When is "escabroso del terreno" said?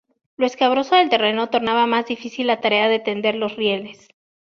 0.47-1.51